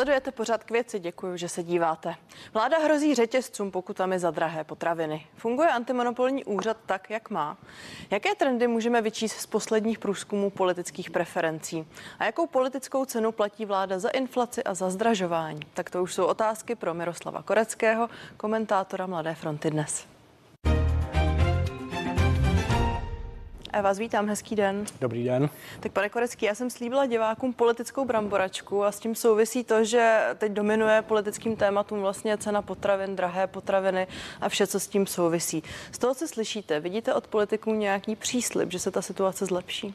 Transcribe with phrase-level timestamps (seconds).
[0.00, 2.14] Sledujete pořád k věci, děkuji, že se díváte.
[2.54, 5.26] Vláda hrozí řetězcům pokutami za drahé potraviny.
[5.36, 7.56] Funguje antimonopolní úřad tak, jak má?
[8.10, 11.86] Jaké trendy můžeme vyčíst z posledních průzkumů politických preferencí?
[12.18, 15.60] A jakou politickou cenu platí vláda za inflaci a za zdražování?
[15.74, 20.06] Tak to už jsou otázky pro Miroslava Koreckého, komentátora Mladé fronty dnes.
[23.74, 24.84] Já vás vítám, hezký den.
[25.00, 25.50] Dobrý den.
[25.80, 30.20] Tak pane Korecký, já jsem slíbila divákům politickou bramboračku a s tím souvisí to, že
[30.38, 34.06] teď dominuje politickým tématům vlastně cena potravin, drahé potraviny
[34.40, 35.62] a vše, co s tím souvisí.
[35.92, 39.94] Z toho, co slyšíte, vidíte od politiků nějaký příslip, že se ta situace zlepší?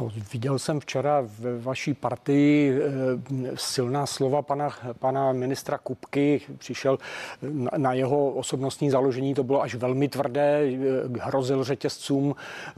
[0.00, 6.40] No, viděl jsem včera ve vaší partii eh, silná slova pana, pana ministra Kupky.
[6.58, 6.98] Přišel
[7.42, 12.34] na, na jeho osobnostní založení, to bylo až velmi tvrdé, eh, hrozil řetězcům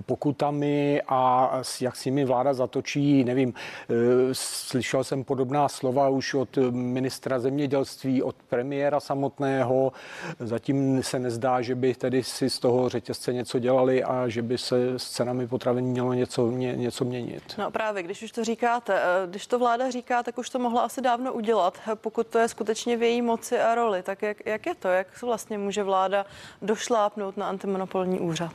[0.06, 3.54] pokutami a jak si mi vláda zatočí, nevím.
[3.54, 3.94] Eh,
[4.32, 9.92] slyšel jsem podobná slova už od ministra zemědělství, od premiéra samotného.
[10.38, 14.58] Zatím se nezdá, že by tedy si z toho řetězce něco dělali a že by
[14.58, 17.54] se s cenami potravin mělo něco, ně, něco měnit.
[17.58, 20.82] No právě, když už to říkáte, eh, když to vláda říká, tak už to mohla
[20.82, 24.02] asi dávno udělat, eh, pokud to je skutečně v její moci a roli.
[24.02, 24.88] Tak jak, jak je to?
[24.88, 26.26] Jak se vlastně může vláda
[26.62, 28.52] došlápnout na antimonopolní úřad?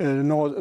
[0.00, 0.54] Eh, no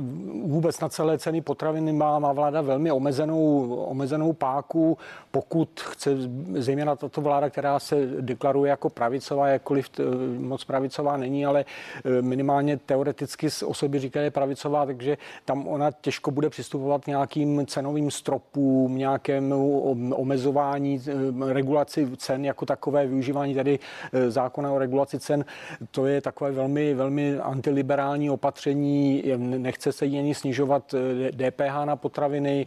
[0.43, 4.97] vůbec na celé ceny potraviny má, má vláda velmi omezenou, omezenou páku,
[5.31, 6.15] pokud chce,
[6.53, 10.03] zejména tato vláda, která se deklaruje jako pravicová, jakkoliv t,
[10.37, 11.65] moc pravicová není, ale
[12.05, 17.65] eh, minimálně teoreticky o sobě říká je pravicová, takže tam ona těžko bude přistupovat nějakým
[17.65, 19.81] cenovým stropům, nějakému
[20.15, 23.79] omezování, eh, regulaci cen jako takové, využívání tady
[24.27, 25.45] zákona o regulaci cen,
[25.91, 30.95] to je takové velmi, velmi antiliberální opatření, nechce se jí ani snižovat
[31.31, 32.65] DPH eh, na potraviny,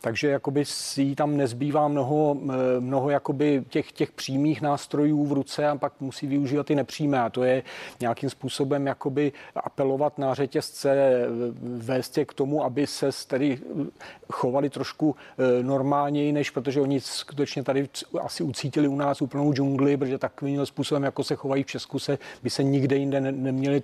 [0.00, 5.68] takže jakoby si tam nezbývá mnoho, eh, mnoho jakoby těch, těch přímých nástrojů v ruce
[5.68, 7.20] a pak musí využívat i nepřímé.
[7.20, 7.62] A to je
[8.00, 11.26] nějakým způsobem jakoby apelovat na řetězce, eh,
[11.62, 13.58] vést je k tomu, aby se tedy
[14.32, 15.16] chovali trošku
[15.62, 17.88] normálněji, než protože oni skutečně tady
[18.20, 22.18] asi ucítili u nás úplnou džungli, protože takovým způsobem, jako se chovají v Česku, se
[22.42, 23.82] by se nikde jinde neměli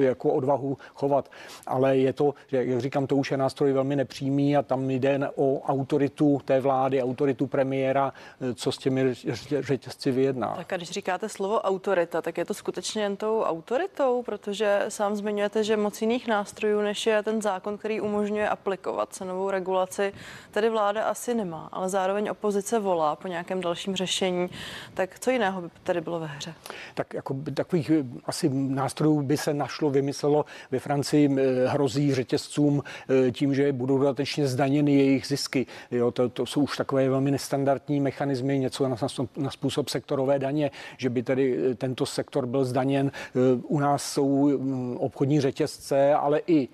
[0.00, 1.30] jako odvahu chovat
[1.66, 5.62] ale je to, jak říkám, to už je nástroj velmi nepřímý a tam jde o
[5.62, 8.12] autoritu té vlády, autoritu premiéra,
[8.54, 9.14] co s těmi
[9.60, 10.54] řetězci vyjedná.
[10.56, 15.16] Tak a když říkáte slovo autorita, tak je to skutečně jen tou autoritou, protože sám
[15.16, 20.12] zmiňujete, že moc jiných nástrojů, než je ten zákon, který umožňuje aplikovat cenovou regulaci,
[20.50, 24.48] tady vláda asi nemá, ale zároveň opozice volá po nějakém dalším řešení.
[24.94, 26.54] Tak co jiného by tady bylo ve hře?
[26.94, 27.90] Tak jako takových
[28.24, 31.28] asi nástrojů by se našlo, vymyslelo ve Francii
[31.66, 32.82] hrozí řetězcům
[33.26, 35.66] eh, tím, že budou dodatečně zdaněny jejich zisky.
[35.90, 38.96] Jo, to, to jsou už takové velmi nestandardní mechanismy, něco na,
[39.36, 43.10] na způsob sektorové daně, že by tedy eh, tento sektor byl zdaněn.
[43.14, 46.68] Eh, u nás jsou mm, obchodní řetězce, ale i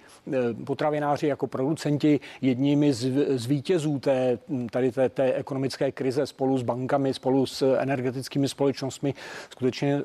[0.64, 4.38] potravináři jako producenti jedními z, z vítězů té,
[4.70, 9.14] tady té, té ekonomické krize spolu s bankami, spolu s energetickými společnostmi.
[9.50, 10.02] Skutečně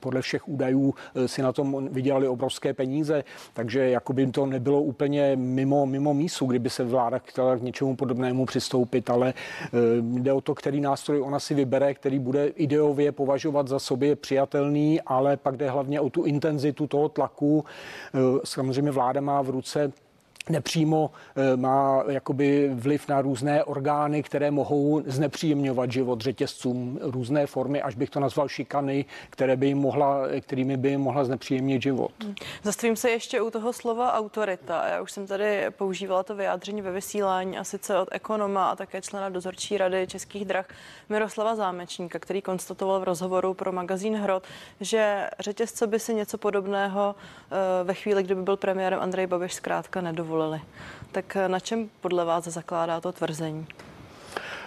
[0.00, 0.94] podle všech údajů
[1.26, 6.46] si na tom vydělali obrovské peníze, takže jako by to nebylo úplně mimo, mimo mísu,
[6.46, 9.68] kdyby se vláda chtěla k něčemu podobnému přistoupit, ale eh,
[10.00, 15.00] jde o to, který nástroj ona si vybere, který bude ideově považovat za sobě přijatelný,
[15.00, 17.64] ale pak jde hlavně o tu intenzitu toho tlaku.
[18.14, 19.92] Eh, samozřejmě vláda má v ruce
[20.50, 27.82] nepřímo eh, má jakoby vliv na různé orgány, které mohou znepříjemňovat život řetězcům, různé formy,
[27.82, 32.10] až bych to nazval šikany, které by jim mohla, kterými by jim mohla znepříjemnit život.
[32.22, 32.34] Hmm.
[32.62, 34.88] Zastavím se ještě u toho slova autorita.
[34.88, 39.02] Já už jsem tady používala to vyjádření ve vysílání a sice od ekonoma a také
[39.02, 40.68] člena dozorčí rady Českých drah
[41.08, 44.42] Miroslava Zámečníka, který konstatoval v rozhovoru pro magazín Hrod,
[44.80, 50.00] že řetězce by si něco podobného eh, ve chvíli, kdyby byl premiérem Andrej Babiš zkrátka
[50.00, 50.60] nedovolil zvolili.
[51.12, 53.66] Tak na čem podle vás zakládá to tvrzení?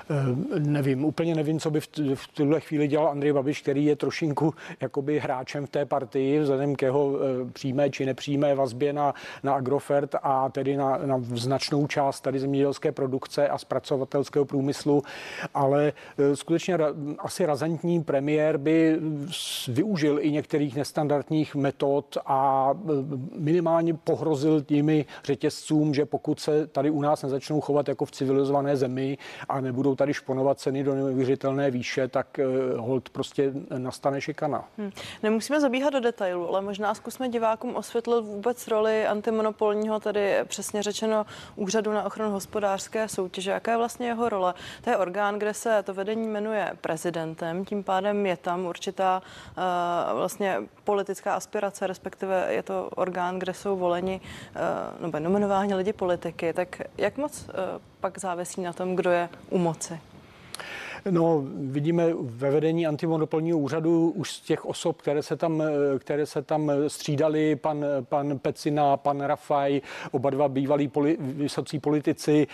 [0.10, 3.96] Eh, nevím, úplně nevím, co by v, v tuhle chvíli dělal Andrej Babiš, který je
[3.96, 9.14] trošinku jakoby hráčem v té partii, vzhledem k jeho eh, přímé či nepřímé vazbě na,
[9.44, 15.04] na Agrofert a tedy na, na značnou část tady zemědělské produkce a zpracovatelského průmyslu,
[15.54, 16.88] ale eh, skutečně ra,
[17.20, 19.00] asi razantní premiér by
[19.68, 22.74] využil i některých nestandardních metod a
[23.38, 28.78] minimálně pohrozil těmi řetězcům, že pokud se tady u nás nezačnou chovat jako v civilizované
[28.78, 29.18] zemi
[29.50, 32.40] a nebudou budou tady šponovat ceny do neuvěřitelné výše, tak
[32.78, 34.64] hold prostě nastane šikana.
[34.78, 34.92] Hmm.
[35.24, 41.26] Nemusíme zabíhat do detailu, ale možná zkusme divákům osvětlit vůbec roli antimonopolního, tedy přesně řečeno
[41.56, 43.52] úřadu na ochranu hospodářské soutěže.
[43.52, 44.54] Jaká je vlastně jeho role?
[44.84, 50.18] To je orgán, kde se to vedení jmenuje prezidentem, tím pádem je tam určitá uh,
[50.18, 56.54] vlastně politická aspirace, respektive je to orgán, kde jsou voleni uh, nebo nominováni lidi politiky.
[56.54, 60.00] Tak jak moc uh, pak závisí na tom, kdo je u moci?
[61.10, 65.64] No, vidíme ve vedení antimonopolního úřadu už z těch osob, které se tam,
[66.00, 69.82] které se tam střídali, pan, pan Pecina, pan Rafaj,
[70.12, 72.48] oba dva bývalí poli, vysocí politici,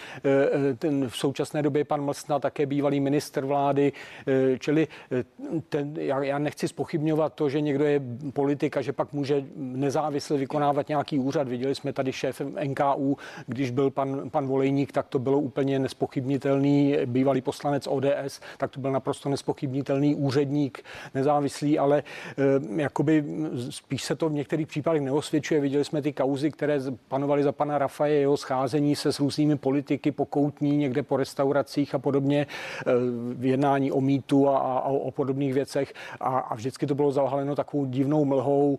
[0.80, 3.94] ten v současné době pan Mlsna, také bývalý minister vlády,
[4.60, 4.88] čili
[5.70, 8.02] ten, já, já nechci spochybňovat to, že někdo je
[8.34, 11.48] politik a že pak může nezávisle vykonávat nějaký úřad.
[11.48, 13.18] Viděli jsme tady šéfem NKU,
[13.48, 18.80] když byl pan, pan Volejník, tak to bylo úplně nespochybnitelný bývalý poslanec ODS tak to
[18.80, 20.84] byl naprosto nespochybnitelný úředník,
[21.16, 22.04] nezávislý, ale
[22.78, 23.24] e, jakoby
[23.70, 25.62] spíš se to v některých případech neosvědčuje.
[25.62, 30.12] Viděli jsme ty kauzy, které panovaly za pana Rafaje, jeho scházení se s různými politiky
[30.12, 32.48] pokoutní někde po restauracích a podobně,
[33.42, 37.12] e, jednání o mýtu a, a, a o podobných věcech a, a vždycky to bylo
[37.12, 38.78] zahaleno takovou divnou mlhou.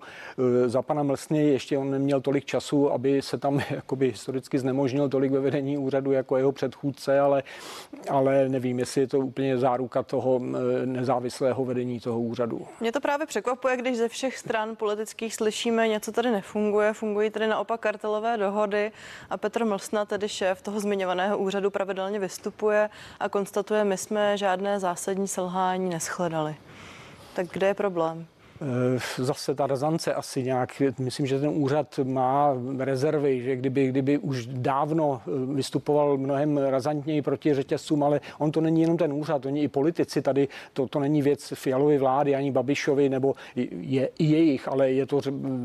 [0.65, 5.09] E, za pana Mlsny ještě on neměl tolik času, aby se tam jakoby historicky znemožnil
[5.09, 7.43] tolik ve vedení úřadu jako jeho předchůdce, ale,
[8.11, 10.41] ale nevím, jestli je to úplně samozřejmě záruka toho
[10.85, 12.67] nezávislého vedení toho úřadu.
[12.81, 17.47] Mě to právě překvapuje, když ze všech stran politických slyšíme, něco tady nefunguje, fungují tady
[17.47, 18.93] naopak kartelové dohody
[19.31, 22.91] a Petr Mlsna, tedy šéf toho zmiňovaného úřadu, pravidelně vystupuje
[23.21, 26.57] a konstatuje, my jsme žádné zásadní selhání neschledali.
[27.35, 28.27] Tak kde je problém?
[28.61, 34.19] Eh, zase ta razance asi nějak, myslím, že ten úřad má rezervy, že kdyby, kdyby
[34.19, 39.47] už dávno eh, vystupoval mnohem razantněji proti řetězcům, ale on to není jenom ten úřad,
[39.47, 43.35] oni i politici tady, to, to není věc Fialovy vlády ani Babišovi, nebo
[43.71, 45.21] je i jejich, ale je to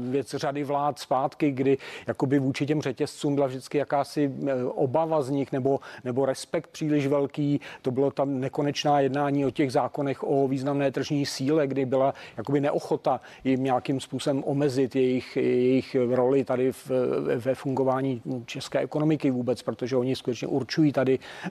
[0.09, 5.29] věc řady vlád zpátky, kdy jakoby vůči těm řetězcům byla vždycky jakási eh, obava z
[5.29, 7.61] nich nebo, nebo respekt příliš velký.
[7.81, 12.61] To bylo tam nekonečná jednání o těch zákonech o významné tržní síle, kdy byla jakoby
[12.61, 16.91] neochotná ochota jim nějakým způsobem omezit jejich, jejich roli tady v,
[17.38, 21.50] ve fungování české ekonomiky vůbec, protože oni skutečně určují tady eh,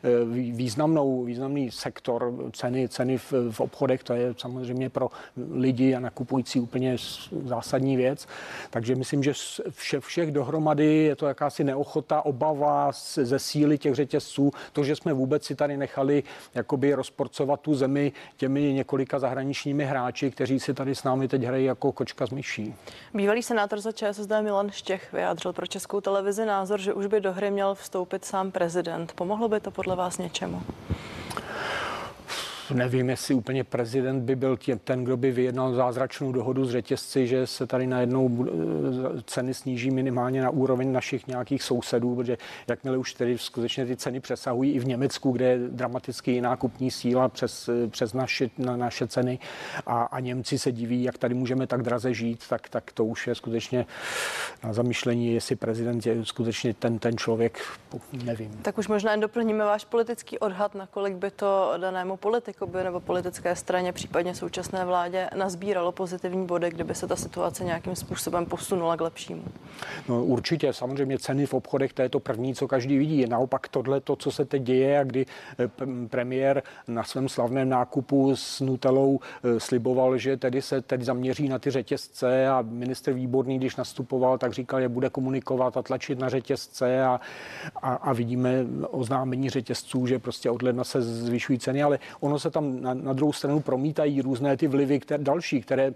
[0.53, 4.03] významnou, významný sektor ceny, ceny v, v obchodech.
[4.03, 5.09] To je samozřejmě pro
[5.53, 6.97] lidi a nakupující úplně
[7.45, 8.27] zásadní věc.
[8.71, 9.33] Takže myslím, že
[9.71, 15.13] vše, všech dohromady je to jakási neochota, obava ze síly těch řetězců, to, že jsme
[15.13, 16.23] vůbec si tady nechali
[16.55, 21.43] jakoby rozporcovat tu zemi těmi několika zahraničními hráči, kteří si tady s námi námi teď
[21.43, 22.75] hrají jako kočka z myší.
[23.15, 27.33] Bývalý senátor za ČSSD Milan Štěch vyjádřil pro českou televizi názor, že už by do
[27.33, 29.13] hry měl vstoupit sám prezident.
[29.13, 30.63] Pomohlo by to podle vás něčemu?
[32.71, 37.27] Nevím, jestli úplně prezident by byl tě, ten, kdo by vyjednal zázračnou dohodu s řetězci,
[37.27, 42.39] že se tady najednou eh, ceny sníží minimálně na úroveň našich nějakých sousedů, protože
[42.69, 46.91] jakmile už tedy skutečně ty ceny přesahují i v Německu, kde je dramaticky jiná kupní
[46.91, 49.39] síla přes, přes naše, na naše ceny
[49.87, 53.27] a, a Němci se diví, jak tady můžeme tak draze žít, tak, tak to už
[53.27, 53.87] je skutečně
[54.65, 57.59] na zamýšlení, jestli prezident je skutečně ten, ten člověk,
[58.25, 58.59] nevím.
[58.63, 63.57] Tak už možná doplníme váš politický odhad, nakolik by to danému politiku jakoby, nebo politické
[63.57, 69.01] straně, případně současné vládě, nazbíralo pozitivní body, kdyby se ta situace nějakým způsobem posunula k
[69.01, 69.43] lepšímu?
[70.09, 73.27] No, určitě, samozřejmě ceny v obchodech, to je to první, co každý vidí.
[73.27, 75.27] Naopak tohle, to, co se teď děje a kdy
[75.59, 75.71] eh,
[76.09, 81.59] premiér na svém slavném nákupu s Nutelou eh, sliboval, že tedy se teď zaměří na
[81.59, 86.29] ty řetězce a minister Výborný, když nastupoval, tak říkal, že bude komunikovat a tlačit na
[86.29, 87.21] řetězce a,
[87.83, 92.51] a, a vidíme oznámení řetězců, že prostě od ledna se zvyšují ceny, ale ono se
[92.51, 95.95] tam na, na druhou stranu promítají různé ty vlivy které, další, které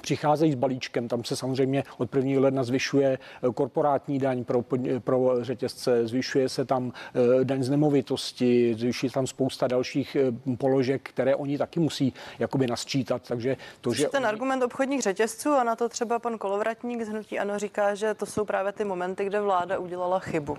[0.00, 1.08] přicházejí s balíčkem.
[1.08, 2.40] Tam se samozřejmě od 1.
[2.40, 4.62] ledna zvyšuje eh, korporátní daň pro,
[4.98, 6.92] pro řetězce, zvyšuje se tam
[7.40, 12.66] eh, daň z nemovitosti, zvyšuje tam spousta dalších eh, položek, které oni taky musí jakoby
[12.66, 13.22] nasčítat.
[13.28, 17.38] Takže to, že ten argument obchodních řetězců a na to třeba pan Kolovratník z Hnutí
[17.38, 20.56] Ano říká, že to jsou právě ty momenty, kde vláda udělala chybu.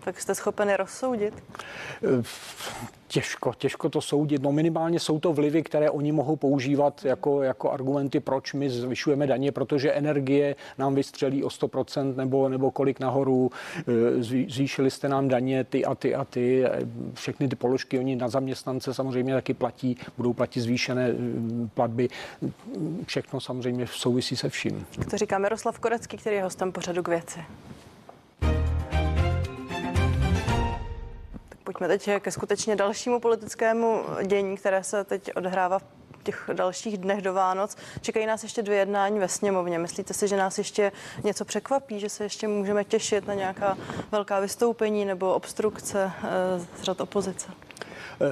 [0.00, 1.34] Tak jste schopen je rozsoudit?
[3.12, 4.42] Těžko, těžko to soudit.
[4.42, 9.26] No minimálně jsou to vlivy, které oni mohou používat jako, jako argumenty, proč my zvyšujeme
[9.26, 13.50] daně, protože energie nám vystřelí o 100% nebo, nebo kolik nahoru,
[14.18, 16.80] e, zvýšili jste nám daně ty a ty a ty, e,
[17.14, 21.14] všechny ty položky, oni na zaměstnance samozřejmě taky platí, budou platit zvýšené e,
[21.74, 22.08] platby,
[23.06, 24.86] všechno samozřejmě souvisí se vším.
[25.10, 27.40] To říká Miroslav Korecký, který je hostem pořadu k věci.
[31.72, 35.84] Pojďme teď ke skutečně dalšímu politickému dění, které se teď odhrává v
[36.22, 37.76] těch dalších dnech do Vánoc.
[38.00, 39.78] Čekají nás ještě dvě jednání ve sněmovně.
[39.78, 40.92] Myslíte si, že nás ještě
[41.24, 43.78] něco překvapí, že se ještě můžeme těšit na nějaká
[44.10, 47.46] velká vystoupení nebo obstrukce eh, z řad opozice?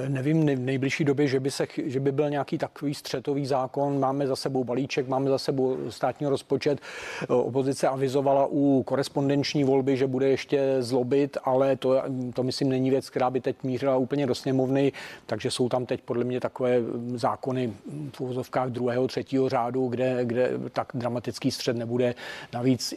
[0.07, 3.99] Nevím v nejbližší době, že by, se, že by byl nějaký takový střetový zákon.
[3.99, 6.79] Máme za sebou balíček, máme za sebou státní rozpočet.
[7.27, 13.09] Opozice avizovala u korespondenční volby, že bude ještě zlobit, ale to, to myslím není věc,
[13.09, 14.91] která by teď mířila úplně do sněmovny,
[15.25, 16.77] takže jsou tam teď podle mě takové
[17.15, 17.73] zákony
[18.13, 22.15] v uvozovkách druhého, třetího řádu, kde, kde tak dramatický střed nebude.
[22.53, 22.93] Navíc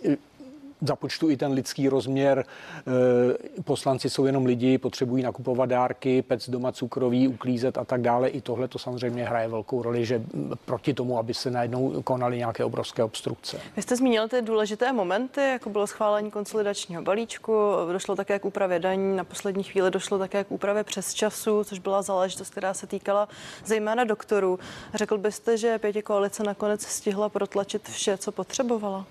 [0.87, 2.45] započtu i ten lidský rozměr.
[2.47, 8.29] Eh, poslanci jsou jenom lidi, potřebují nakupovat dárky, pec doma cukroví, uklízet a tak dále.
[8.29, 10.23] I tohle to samozřejmě hraje velkou roli, že
[10.64, 13.61] proti tomu, aby se najednou konaly nějaké obrovské obstrukce.
[13.76, 17.53] Vy jste zmínil ty důležité momenty, jako bylo schválení konsolidačního balíčku,
[17.93, 21.79] došlo také k úpravě daní, na poslední chvíli došlo také k úpravě přes času, což
[21.79, 23.29] byla záležitost, která se týkala
[23.64, 24.59] zejména doktorů.
[24.95, 29.07] Řekl byste, že pěti koalice nakonec stihla protlačit vše, co potřebovala?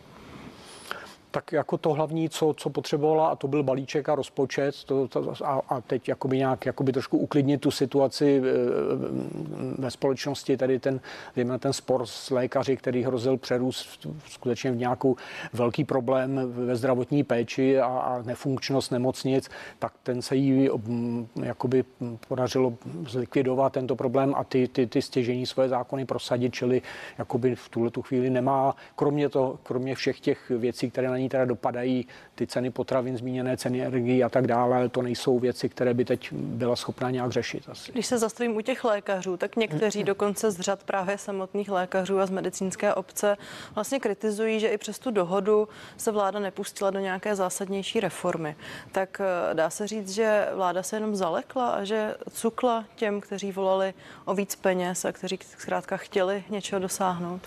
[1.33, 5.33] Tak jako to hlavní, co, co potřebovala, a to byl balíček a rozpočet, to, to,
[5.43, 8.41] a, a teď jakoby nějak jakoby trošku uklidnit tu situaci e,
[9.77, 10.99] ve společnosti, tady ten,
[11.59, 15.15] ten spor s lékaři, který hrozil přerůst skutečně v nějakou
[15.53, 19.49] velký problém ve zdravotní péči a, a nefunkčnost nemocnic,
[19.79, 20.69] tak ten se jí
[21.43, 21.83] jakoby
[22.27, 22.73] podařilo
[23.07, 26.81] zlikvidovat tento problém a ty, ty, ty stěžení svoje zákony prosadit, čili
[27.17, 31.22] jakoby v tuhle tu chvíli nemá, kromě, to, kromě všech těch věcí, které na ní
[31.29, 34.89] teda dopadají ty ceny potravin, zmíněné ceny energií a tak dále.
[34.89, 37.63] To nejsou věci, které by teď byla schopná nějak řešit.
[37.67, 37.91] Asi.
[37.91, 42.25] Když se zastavím u těch lékařů, tak někteří dokonce z řad právě samotných lékařů a
[42.25, 43.37] z medicínské obce
[43.75, 48.55] vlastně kritizují, že i přes tu dohodu se vláda nepustila do nějaké zásadnější reformy.
[48.91, 53.51] Tak eh, dá se říct, že vláda se jenom zalekla a že cukla těm, kteří
[53.51, 53.93] volali
[54.25, 57.41] o víc peněz a kteří zkrátka chtěli něčeho dosáhnout?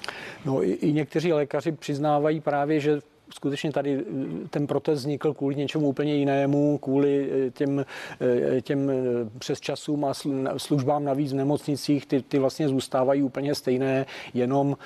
[0.45, 5.55] No i, i někteří lékaři přiznávají právě, že skutečně tady eh, ten protest vznikl kvůli
[5.55, 7.85] něčemu úplně jinému, kvůli eh, těm,
[8.21, 8.91] eh, těm
[9.39, 10.13] přes časům a
[10.57, 14.77] službám navíc v nemocnicích, ty, ty vlastně zůstávají úplně stejné, jenom,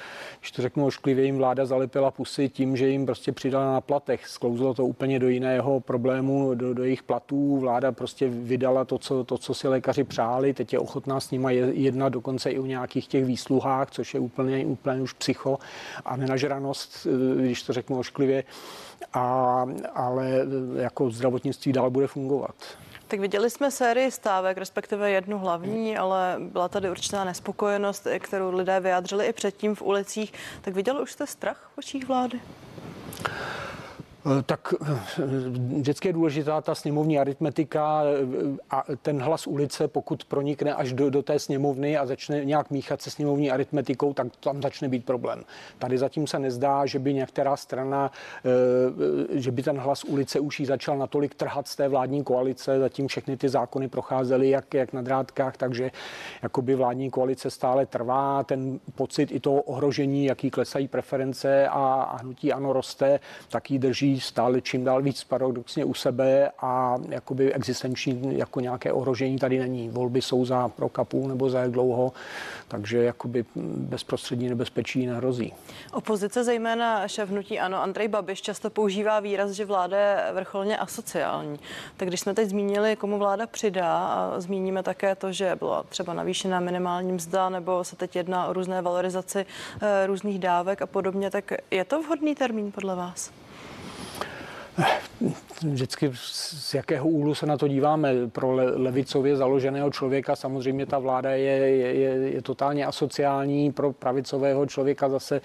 [0.40, 4.26] když to řeknu ošklivě, jim vláda zalepila pusy tím, že jim prostě přidala na platech.
[4.26, 7.58] Sklouzlo to úplně do jiného problému, do, do jejich platů.
[7.58, 11.50] Vláda prostě vydala to co, to, co si lékaři přáli, teď je ochotná s nima
[11.50, 15.58] jedna dokonce i o nějakých těch výsluhách, což je úplně, úplně už psycho
[16.04, 17.06] a nenažranost,
[17.36, 18.44] když to řeknu ošklivě pečlivě,
[19.12, 20.30] a, ale
[20.76, 22.54] jako zdravotnictví dál bude fungovat.
[23.08, 28.80] Tak viděli jsme sérii stávek, respektive jednu hlavní, ale byla tady určitá nespokojenost, kterou lidé
[28.80, 30.32] vyjádřili i předtím v ulicích.
[30.60, 32.40] Tak viděl už jste strach v očích vlády?
[34.26, 35.24] Eh, tak eh,
[35.76, 41.10] vždycky je důležitá ta sněmovní aritmetika eh, a ten hlas ulice, pokud pronikne až do,
[41.10, 45.44] do té sněmovny a začne nějak míchat se sněmovní aritmetikou, tak tam začne být problém.
[45.78, 48.10] Tady zatím se nezdá, že by některá strana,
[49.30, 52.78] že by ten hlas ulice už jí začal natolik trhat z té vládní koalice.
[52.80, 55.90] Zatím všechny ty zákony procházely jak, jak na drátkách, takže
[56.42, 58.44] jakoby vládní koalice stále trvá.
[58.44, 63.78] Ten pocit i toho ohrožení, jaký klesají preference a, a hnutí ano roste, tak ji
[63.78, 69.58] drží stále čím dál víc paradoxně u sebe a jakoby existenční jako nějaké ohrožení tady
[69.58, 69.88] není.
[69.88, 72.12] Volby jsou za rok a půl nebo za jak dlouho,
[72.68, 73.44] takže jakoby
[73.76, 75.52] bezprostřední nebezpečí nehrozí.
[75.92, 81.58] Opozice, zejména šéf hnutí Ano, Andrej Babiš, často používá výraz, že vláda je vrcholně asociální.
[81.96, 86.14] Tak když jsme teď zmínili, komu vláda přidá, a zmíníme také to, že byla třeba
[86.14, 89.46] navýšená minimální mzda, nebo se teď jedná o různé valorizaci
[89.80, 93.39] e, různých dávek a podobně, tak je to vhodný termín podle vás?
[95.62, 98.14] Vždycky z jakého úhlu se na to díváme.
[98.28, 101.94] Pro levicově založeného člověka samozřejmě ta vláda je, je,
[102.34, 105.40] je totálně asociální, pro pravicového člověka zase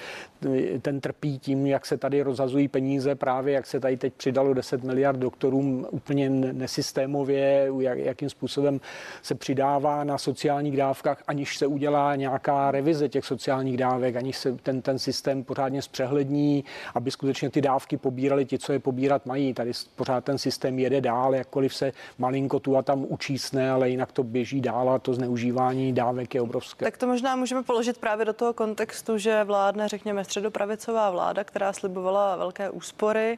[0.82, 4.84] ten trpí tím, jak se tady rozhazují peníze, právě jak se tady teď přidalo 10
[4.84, 8.80] miliard doktorům úplně nesystémově, jak, jakým způsobem
[9.22, 14.56] se přidává na sociálních dávkách, aniž se udělá nějaká revize těch sociálních dávek, aniž se
[14.56, 16.64] ten, ten systém pořádně zpřehlední,
[16.96, 19.54] aby skutečně ty dávky pobírali ti, co je pobírat mají.
[19.54, 24.12] Tady pořád ten systém jede dál, jakkoliv se malinko tu a tam učísne, ale jinak
[24.12, 26.86] to běží dál a to zneužívání dávek je obrovské.
[26.86, 31.74] Tak to možná můžeme položit právě do toho kontextu, že vládne, řekněme, středopravicová vláda, která
[31.74, 33.38] slibovala velké úspory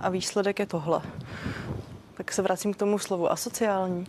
[0.00, 1.00] a výsledek je tohle.
[2.14, 4.06] Tak se vracím k tomu slovu asociální.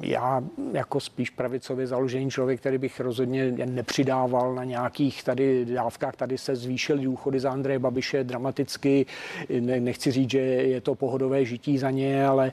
[0.00, 0.42] Já
[0.72, 6.16] jako spíš pravicově založený člověk, který bych rozhodně nepřidával na nějakých tady dávkách.
[6.16, 9.06] Tady se zvýšil důchody za Andreje Babiše dramaticky.
[9.60, 12.52] Nechci říct, že je to pohodové žití za ně, ale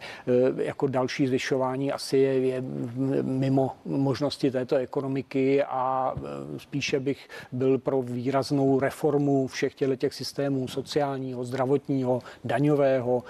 [0.58, 2.64] jako další zvyšování asi je, je
[3.22, 6.14] mimo možnosti této ekonomiky a
[6.58, 13.24] spíše bych byl pro výraznou reformu všech těch systémů sociálního, zdravotního, daňového,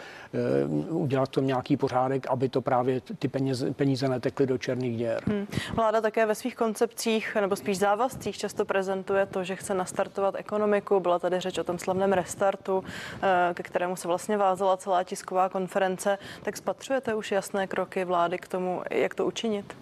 [0.89, 5.23] udělat to nějaký pořádek, aby to právě ty peníze, peníze netekly do černých děr.
[5.25, 5.47] Hmm.
[5.73, 10.99] Vláda také ve svých koncepcích nebo spíš závazcích často prezentuje to, že chce nastartovat ekonomiku.
[10.99, 12.83] Byla tady řeč o tom slavném restartu,
[13.21, 16.17] eh, ke kterému se vlastně vázala celá tisková konference.
[16.43, 19.75] Tak spatřujete už jasné kroky vlády k tomu, jak to učinit?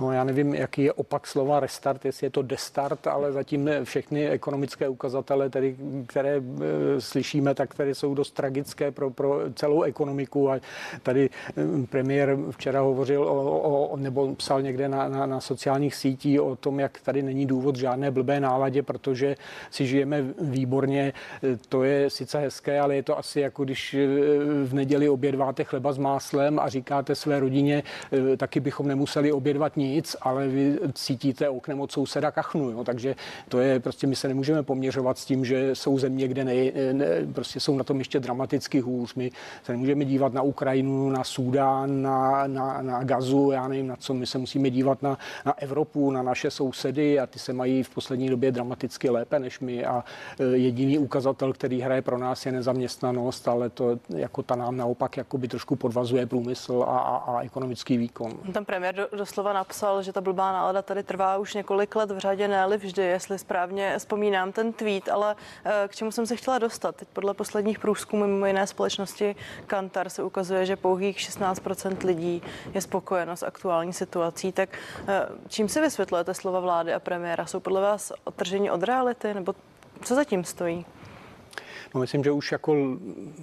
[0.00, 4.28] No já nevím, jaký je opak slova restart, jestli je to destart, ale zatím všechny
[4.28, 10.50] ekonomické ukazatele, tedy, které e, slyšíme, tak které jsou dost tragické pro, pro celou ekonomiku.
[10.50, 10.60] A
[11.02, 16.40] tady e, premiér včera hovořil o, o, nebo psal někde na, na, na sociálních sítích
[16.40, 19.34] o tom, jak tady není důvod žádné blbé náladě, protože
[19.70, 21.12] si žijeme výborně.
[21.42, 23.96] E, to je sice hezké, ale je to asi jako když
[24.64, 27.82] v neděli obědváte chleba s máslem a říkáte své rodině,
[28.36, 29.83] taky bychom nemuseli obědvat nic,
[30.22, 32.70] ale vy cítíte oknem od souseda kachnu.
[32.70, 32.84] Jo?
[32.84, 33.16] Takže
[33.48, 36.54] to je prostě, my se nemůžeme poměřovat s tím, že jsou země, kde ne,
[36.92, 39.14] ne, prostě jsou na tom ještě dramaticky hůř.
[39.14, 39.30] My
[39.62, 44.14] se nemůžeme dívat na Ukrajinu, na Súdán, na, na, na Gazu, já nevím na co.
[44.14, 47.90] My se musíme dívat na, na Evropu, na naše sousedy a ty se mají v
[47.90, 50.04] poslední době dramaticky lépe než my a
[50.40, 55.16] e, jediný ukazatel, který hraje pro nás je nezaměstnanost, ale to jako ta nám naopak
[55.16, 58.32] jakoby trošku podvazuje průmysl a, a, a ekonomický výkon.
[58.52, 62.10] Tam premiér do, doslova napsal, napsal, že ta blbá nálada tady trvá už několik let
[62.10, 66.36] v řadě, ne vždy, jestli správně vzpomínám ten tweet, ale eh, k čemu jsem se
[66.36, 66.96] chtěla dostat?
[66.96, 72.42] Teď podle posledních průzkumů mimo jiné společnosti Kantar se ukazuje, že pouhých 16% lidí
[72.74, 74.52] je spokojeno s aktuální situací.
[74.52, 74.68] Tak
[75.08, 77.46] eh, čím si vysvětlujete slova vlády a premiéra?
[77.46, 79.54] Jsou podle vás otržení od reality nebo
[80.02, 80.86] co zatím stojí?
[81.94, 82.76] No, myslím, že už jako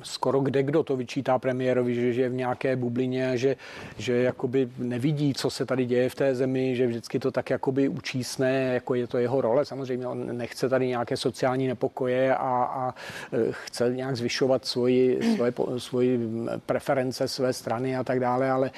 [0.03, 3.55] skoro kde kdo to vyčítá premiérovi, že, že je v nějaké bublině, že,
[3.97, 7.87] že jakoby nevidí, co se tady děje v té zemi, že vždycky to tak jakoby
[7.87, 9.65] učísne, jako je to jeho role.
[9.65, 12.95] Samozřejmě on nechce tady nějaké sociální nepokoje a, a
[13.33, 16.19] e, chce nějak zvyšovat svoji, svoje, svoji
[16.65, 18.71] preference své strany a tak dále, ale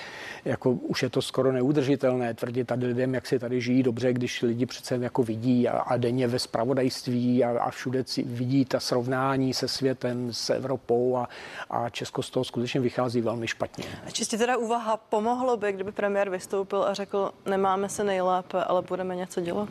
[0.45, 4.41] jako už je to skoro neudržitelné tvrdit tady lidem, jak si tady žijí dobře, když
[4.41, 9.53] lidi přece jako vidí a, a denně ve spravodajství a, a všude vidí ta srovnání
[9.53, 11.27] se světem, s Evropou a,
[11.69, 13.85] a Česko z toho skutečně vychází velmi špatně.
[14.07, 18.81] A čistě teda úvaha, pomohlo by, kdyby premiér vystoupil a řekl, nemáme se nejlépe, ale
[18.81, 19.69] budeme něco dělat?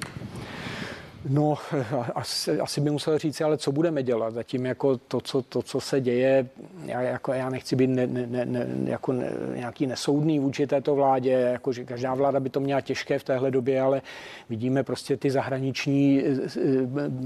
[1.29, 1.59] No,
[2.15, 4.35] asi, asi by musel říct, ale co budeme dělat?
[4.35, 6.49] Zatím jako to, co, to, co se děje,
[6.85, 11.31] já, jako já nechci být ne, ne, ne, jako ne, nějaký nesoudný vůči této vládě,
[11.31, 14.03] jako že každá vláda by to měla těžké v téhle době, ale
[14.49, 16.49] vidíme prostě ty zahraniční eh,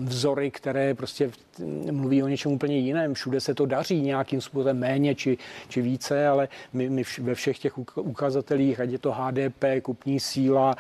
[0.05, 1.31] vzory, které prostě
[1.90, 3.14] mluví o něčem úplně jiném.
[3.14, 5.38] Všude se to daří nějakým způsobem méně či,
[5.69, 10.75] či více, ale my, my ve všech těch ukazatelích, ať je to HDP, kupní síla,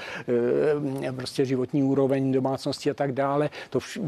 [1.02, 3.50] eh, prostě životní úroveň domácnosti a tak dále.
[3.70, 3.98] To vš,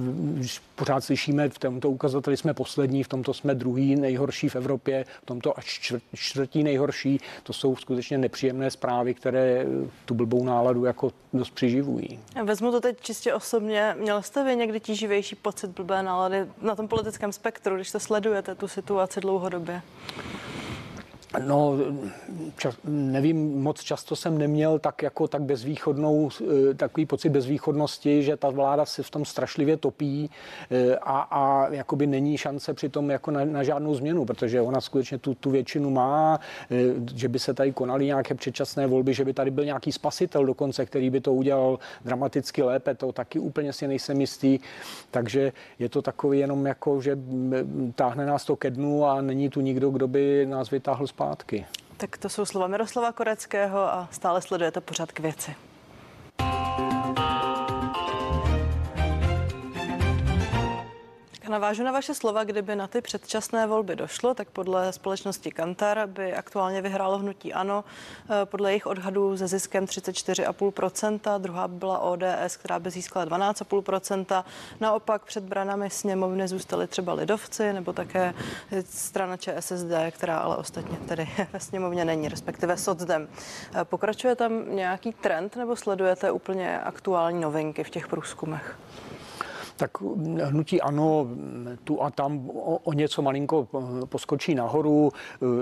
[0.77, 5.27] pořád slyšíme, v tomto ukazateli jsme poslední, v tomto jsme druhý nejhorší v Evropě, v
[5.27, 7.21] tomto až čtvrtý nejhorší.
[7.43, 9.67] To jsou skutečně nepříjemné zprávy, které
[10.05, 12.19] tu blbou náladu jako dost přiživují.
[12.45, 13.97] Vezmu to teď čistě osobně.
[14.01, 18.55] Měl jste vy někdy tíživější pocit blbé nálady na tom politickém spektru, když to sledujete
[18.55, 19.83] tu situaci dlouhodobě?
[21.47, 21.77] No,
[22.57, 26.29] čas, nevím, moc často jsem neměl tak jako tak bezvýchodnou,
[26.71, 30.31] eh, takový pocit bezvýchodnosti, že ta vláda se v tom strašlivě topí
[30.71, 35.19] eh, a, a jakoby není šance přitom jako na, na žádnou změnu, protože ona skutečně
[35.19, 36.77] tu, tu většinu má, eh,
[37.15, 40.87] že by se tady konaly nějaké předčasné volby, že by tady byl nějaký spasitel dokonce,
[40.87, 44.59] který by to udělal dramaticky lépe, to taky úplně si nejsem jistý,
[45.11, 47.19] takže je to takový jenom jako, že
[47.95, 51.67] táhne nás to ke dnu a není tu nikdo, kdo by nás vytáhl z zpátky.
[51.97, 55.55] Tak to jsou slova Miroslava Koreckého a stále sledujete pořád k věci.
[61.49, 66.35] Navážu na vaše slova, kdyby na ty předčasné volby došlo, tak podle společnosti Kantar by
[66.35, 67.85] aktuálně vyhrálo hnutí ANO.
[68.31, 74.45] Eh, podle jejich odhadů se ziskem 34,5%, druhá by byla ODS, která by získala 12,5%.
[74.81, 78.35] Naopak před branami sněmovny zůstaly třeba lidovci nebo také
[78.85, 83.29] strana ČSSD, která ale ostatně tedy ve sněmovně není, respektive socdem.
[83.75, 88.79] Eh, pokračuje tam nějaký trend nebo sledujete úplně aktuální novinky v těch průzkumech?
[89.79, 89.91] Tak
[90.45, 91.29] hnutí ano,
[91.85, 93.69] tu a tam o, o něco malinko
[94.05, 95.13] poskočí nahoru.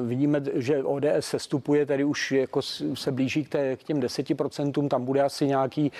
[0.06, 2.62] Vidíme, že ODS se stupuje, tedy už jako
[2.94, 5.92] se blíží k, té, k těm 10%, tam bude asi nějaký,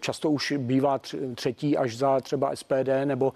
[0.00, 1.00] často už bývá
[1.34, 3.32] třetí až za třeba SPD, nebo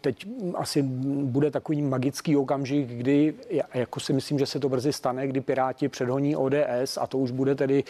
[0.00, 3.34] teď asi bude takový magický okamžik, kdy,
[3.74, 7.30] jako si myslím, že se to brzy stane, kdy Piráti předhoní ODS a to už
[7.30, 7.84] bude tedy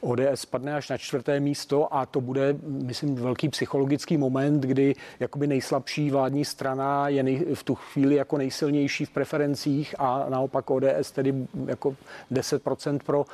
[0.00, 4.75] ODS spadne až na čtvrté místo a to bude, myslím, velký psychologický moment, kdy
[5.20, 10.70] jakoby nejslabší vládní strana je nej, v tu chvíli jako nejsilnější v preferencích a naopak
[10.70, 11.34] ODS tedy
[11.66, 11.96] jako
[12.32, 13.24] 10% pro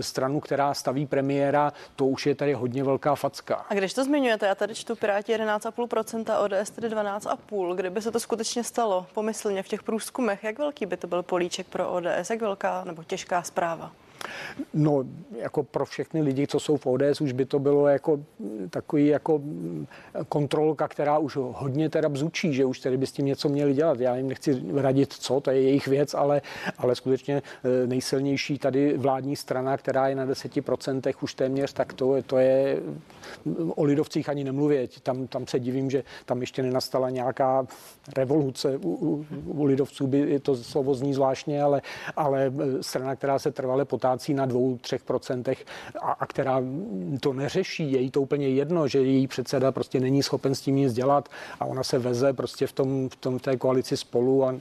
[0.00, 3.66] stranu, která staví premiéra, to už je tady hodně velká facka.
[3.68, 8.20] A když to zmiňujete, já tady čtu Piráti 11,5%, ODS tedy 12,5%, kdyby se to
[8.20, 12.40] skutečně stalo pomyslně v těch průzkumech, jak velký by to byl políček pro ODS, jak
[12.40, 13.92] velká nebo těžká zpráva?
[14.74, 15.04] No,
[15.38, 18.20] jako pro všechny lidi, co jsou v ODS, už by to bylo jako
[18.70, 19.40] takový jako
[20.28, 24.00] kontrolka, která už hodně teda bzučí, že už tedy by s tím něco měli dělat.
[24.00, 26.42] Já jim nechci radit, co, to je jejich věc, ale,
[26.78, 32.22] ale skutečně eh, nejsilnější tady vládní strana, která je na 10% už téměř, tak to,
[32.26, 32.82] to je
[33.74, 34.88] o lidovcích ani nemluvě.
[35.02, 37.66] Tam, tam se divím, že tam ještě nenastala nějaká
[38.16, 38.76] revoluce.
[38.76, 41.82] U, u, u lidovců by to slovo zní zvláštně, ale,
[42.16, 45.64] ale eh, strana, která se trvale potácí na dvou, třech procentech
[46.02, 46.62] a, a která
[47.20, 50.76] to neřeší, je jí to úplně jedno, že její předseda prostě není schopen s tím
[50.76, 51.28] nic dělat
[51.60, 54.54] a ona se veze prostě v tom, v tom té koalici spolu a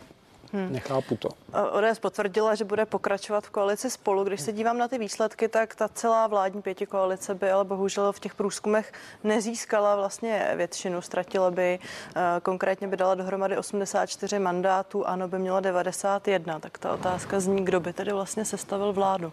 [0.55, 0.73] Hmm.
[0.73, 1.29] Nechápu to.
[1.71, 4.23] ODS potvrdila, že bude pokračovat v koalici spolu.
[4.23, 8.11] Když se dívám na ty výsledky, tak ta celá vládní pěti koalice by ale bohužel
[8.11, 11.01] v těch průzkumech nezískala vlastně většinu.
[11.01, 11.79] Ztratila by,
[12.15, 16.59] eh, konkrétně by dala dohromady 84 mandátů, ano by měla 91.
[16.59, 19.31] Tak ta otázka zní, kdo by tedy vlastně sestavil vládu.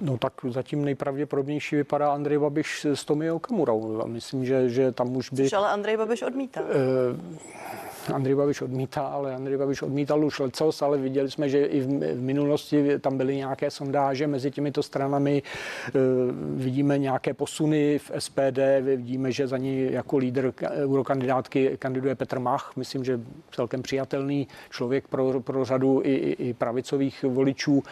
[0.00, 4.06] No tak zatím nejpravděpodobnější vypadá Andrej Babiš s Tomi Okamurou.
[4.06, 5.44] Myslím, že, že tam už by...
[5.44, 6.60] Což ale Andrej Babiš odmítá.
[6.60, 6.66] Uh,
[8.12, 12.20] Andrej Babiš odmítá, ale Andrej Babiš odmítal už lecos, ale viděli jsme, že i v,
[12.20, 15.42] minulosti tam byly nějaké sondáže mezi těmito stranami.
[15.42, 15.92] E,
[16.54, 22.72] vidíme nějaké posuny v SPD, vidíme, že za ní jako lídr eurokandidátky kandiduje Petr Mach,
[22.76, 27.82] myslím, že celkem přijatelný člověk pro, pro řadu i, i pravicových voličů,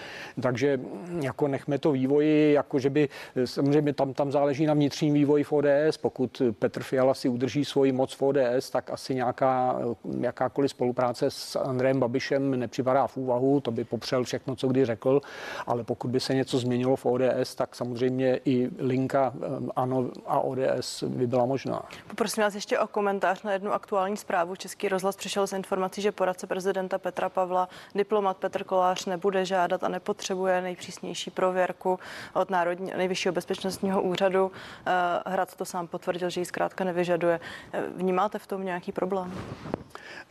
[0.40, 0.80] takže
[1.20, 3.08] jako nechme to vývoji, jako že by
[3.44, 7.92] samozřejmě tam, tam záleží na vnitřním vývoji v ODS, pokud Petr Fiala si udrží svoji
[7.92, 9.78] moc v ODS, tak asi nějaká
[10.20, 15.20] jakákoliv spolupráce s Andrejem Babišem nepřipadá v úvahu, to by popřel všechno, co kdy řekl,
[15.66, 19.34] ale pokud by se něco změnilo v ODS, tak samozřejmě i linka
[19.76, 21.82] ANO a ODS by byla možná.
[22.08, 24.56] Poprosím vás ještě o komentář na jednu aktuální zprávu.
[24.56, 29.84] Český rozhlas přišel s informací, že poradce prezidenta Petra Pavla, diplomat Petr Kolář nebude žádat
[29.84, 31.98] a nepotřebuje nejpřísnější prověrku
[32.34, 34.52] od Národní, nejvyššího bezpečnostního úřadu.
[34.86, 34.92] Eh,
[35.26, 37.40] Hrad to sám potvrdil, že ji zkrátka nevyžaduje.
[37.72, 39.32] Eh, vnímáte v tom nějaký problém?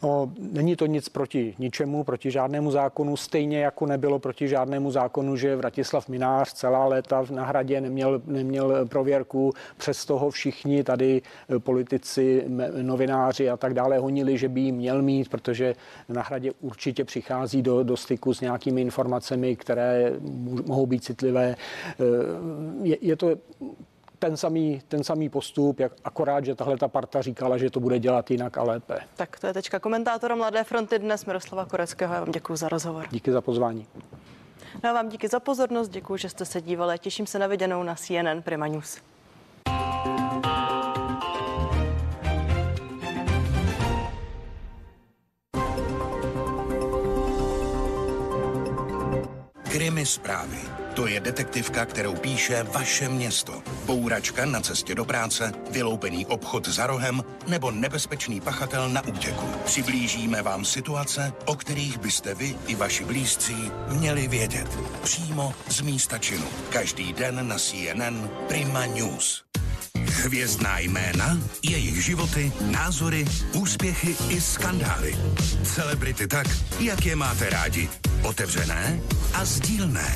[0.03, 5.35] No, není to nic proti ničemu, proti žádnému zákonu, stejně jako nebylo proti žádnému zákonu,
[5.35, 11.59] že Vratislav Minář celá léta na hradě neměl, neměl prověrku, přes toho všichni tady eh,
[11.59, 12.45] politici,
[12.81, 15.75] novináři a tak dále honili, že by ji měl mít, protože
[16.09, 20.13] na hradě určitě přichází do, do styku s nějakými informacemi, které
[20.65, 21.55] mohou být citlivé.
[21.55, 22.03] Eh,
[22.83, 23.35] je, je to
[24.21, 27.99] ten samý, ten samý postup, jak akorát, že tahle ta parta říkala, že to bude
[27.99, 28.97] dělat jinak a lépe.
[29.15, 32.13] Tak to je teďka komentátora Mladé fronty dnes Miroslava Koreckého.
[32.13, 33.05] Já vám děkuji za rozhovor.
[33.11, 33.87] Díky za pozvání.
[34.83, 36.99] No a vám díky za pozornost, děkuji, že jste se dívali.
[36.99, 38.97] Těším se na viděnou na CNN Prima News.
[50.01, 50.57] Krimi zprávy
[50.93, 53.63] to je detektivka, kterou píše vaše město.
[53.85, 59.47] Bouračka na cestě do práce, vyloupený obchod za rohem nebo nebezpečný pachatel na útěku.
[59.65, 64.79] Přiblížíme vám situace, o kterých byste vy i vaši blízcí měli vědět.
[65.03, 66.45] Přímo z místa činu.
[66.69, 69.43] Každý den na CNN Prima News.
[69.95, 75.15] Hvězdná jména, jejich životy, názory, úspěchy i skandály.
[75.63, 76.47] Celebrity tak,
[76.79, 77.89] jak je máte rádi.
[78.23, 78.99] Otevřené
[79.33, 80.15] a sdílné.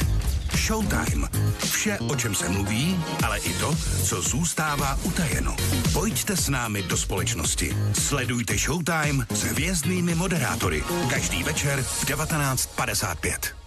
[0.56, 1.28] Showtime.
[1.72, 5.56] Vše, o čem se mluví, ale i to, co zůstává utajeno.
[5.94, 7.78] Pojďte s námi do společnosti.
[7.94, 10.84] Sledujte Showtime s hvězdnými moderátory.
[11.10, 13.65] Každý večer v 19.55.